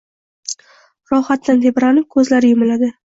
Rohatdan 1.13 1.61
tebranib, 1.67 2.07
ko‘zlari 2.17 2.51
yumiladi 2.55 2.91